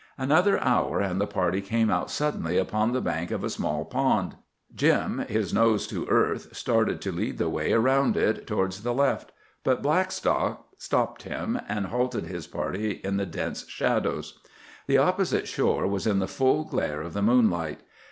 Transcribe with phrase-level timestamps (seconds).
[0.17, 4.33] Another hour, and the party came out suddenly upon the bank of a small pond.
[4.73, 9.31] Jim, his nose to earth, started to lead the way around it, towards the left.
[9.63, 14.39] But Blackstock stopped him, and halted his party in the dense shadows.
[14.87, 17.81] The opposite shore was in the full glare of the moonlight.